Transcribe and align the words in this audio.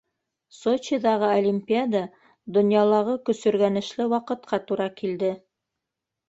Сочиҙағы 0.59 1.27
олимпиада 1.41 2.01
донъялағы 2.55 3.13
көсөргәнешле 3.29 4.09
ваҡытҡа 4.15 4.61
тура 4.73 4.89
килде. 5.03 5.33